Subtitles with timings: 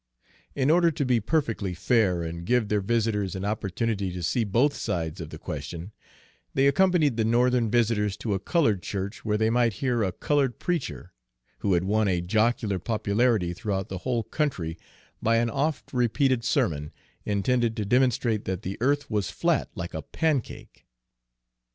[0.55, 4.73] In order to be perfectly fair, and give their visitors an opportunity to see both
[4.75, 5.91] sides of the question,
[6.55, 10.57] they accompanied the Northern visitors to a colored church where they might hear a colored
[10.57, 11.13] preacher,
[11.59, 14.75] who had won a jocular popularity throughout the whole country
[15.21, 16.91] by an oft repeated sermon
[17.23, 20.87] intended to demonstrate that the earth was flat like a pancake.